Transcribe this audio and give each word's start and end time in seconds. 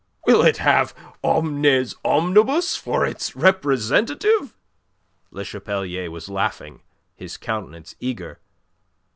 "Will 0.25 0.41
it 0.41 0.57
have 0.57 0.95
Omnes 1.23 1.93
Omnibus 2.03 2.75
for 2.75 3.05
its 3.05 3.35
representative?" 3.35 4.55
Le 5.29 5.43
Chapelier 5.45 6.09
was 6.09 6.27
laughing, 6.27 6.81
his 7.15 7.37
countenance 7.37 7.93
eager. 7.99 8.39